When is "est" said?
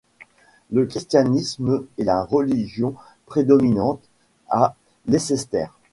1.99-2.05